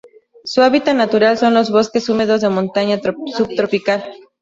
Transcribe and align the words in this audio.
Su 0.45 0.63
hábitat 0.63 0.95
natural 0.95 1.37
son 1.37 1.53
los 1.53 1.69
bosques 1.69 2.09
húmedos 2.09 2.41
de 2.41 2.49
montaña 2.49 2.99
subtropical. 3.37 4.03